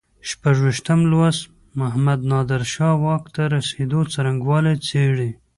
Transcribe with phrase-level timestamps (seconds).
[0.29, 1.41] شپږویشتم لوست
[1.79, 5.31] محمد نادر شاه واک ته رسېدو څرنګوالی څېړي.